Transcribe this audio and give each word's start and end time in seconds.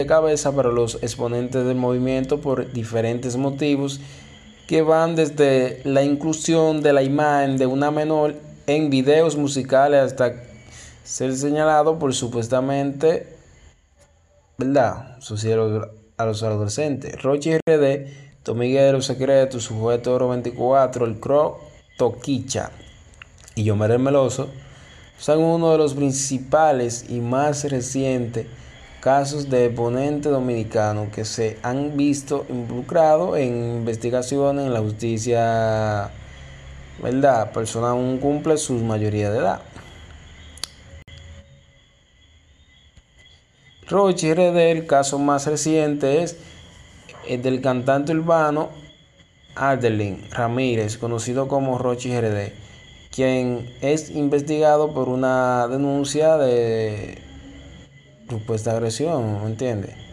de 0.00 0.06
cabeza 0.06 0.50
para 0.50 0.72
los 0.72 0.96
exponentes 1.02 1.64
del 1.64 1.76
movimiento 1.76 2.40
por 2.40 2.72
diferentes 2.72 3.36
motivos 3.36 4.00
que 4.66 4.82
van 4.82 5.14
desde 5.14 5.82
la 5.84 6.02
inclusión 6.02 6.82
de 6.82 6.92
la 6.92 7.04
imagen 7.04 7.58
de 7.58 7.66
una 7.66 7.92
menor 7.92 8.34
en 8.66 8.90
videos 8.90 9.36
musicales 9.36 10.00
hasta 10.00 10.34
ser 11.04 11.36
señalado 11.36 11.96
por 12.00 12.12
supuestamente, 12.12 13.36
¿verdad? 14.58 15.16
Social 15.20 15.88
a 16.16 16.26
los 16.26 16.42
adolescentes. 16.42 17.22
Rochi 17.22 17.56
RD, 17.56 18.42
Tomiguero 18.42 19.00
Secreto, 19.00 19.60
Sujeto 19.60 20.12
Oro 20.12 20.30
24, 20.30 21.06
El 21.06 21.20
Cro, 21.20 21.60
Toquicha 21.96 22.72
y 23.54 23.62
Yomer 23.62 23.92
el 23.92 24.00
Meloso 24.00 24.48
son 25.18 25.38
uno 25.38 25.70
de 25.70 25.78
los 25.78 25.94
principales 25.94 27.08
y 27.08 27.20
más 27.20 27.62
recientes 27.70 28.48
casos 29.04 29.50
de 29.50 29.68
ponente 29.68 30.30
dominicano 30.30 31.08
que 31.14 31.26
se 31.26 31.58
han 31.62 31.94
visto 31.94 32.46
involucrados 32.48 33.36
en 33.36 33.76
investigaciones 33.76 34.64
en 34.64 34.72
la 34.72 34.80
justicia, 34.80 36.10
¿verdad? 37.02 37.52
Persona 37.52 37.90
aún 37.90 38.16
cumple 38.16 38.56
su 38.56 38.72
mayoría 38.72 39.30
de 39.30 39.40
edad. 39.40 39.60
Rochi 43.86 44.32
RD, 44.32 44.70
el 44.70 44.86
caso 44.86 45.18
más 45.18 45.46
reciente 45.46 46.22
es 46.22 46.38
el 47.28 47.42
del 47.42 47.60
cantante 47.60 48.12
urbano 48.12 48.70
Adelín 49.54 50.24
Ramírez, 50.30 50.96
conocido 50.96 51.46
como 51.46 51.76
Rochi 51.76 52.18
RD, 52.18 52.54
quien 53.14 53.70
es 53.82 54.08
investigado 54.08 54.94
por 54.94 55.10
una 55.10 55.68
denuncia 55.68 56.38
de 56.38 57.33
supuesta 58.28 58.72
agresión, 58.72 59.42
¿me 59.42 59.46
entiendes? 59.48 59.96